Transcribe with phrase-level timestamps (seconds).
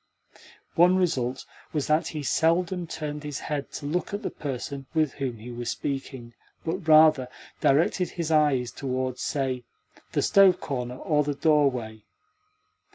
[0.73, 5.13] One result was that he seldom turned his head to look at the person with
[5.13, 6.33] whom he was speaking,
[6.65, 7.27] but, rather,
[7.59, 9.63] directed his eyes towards, say,
[10.13, 12.01] the stove corner or the doorway.